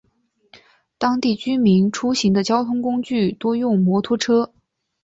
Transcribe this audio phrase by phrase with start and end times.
[0.97, 4.51] 当地居民出行的交通工具多用摩托车。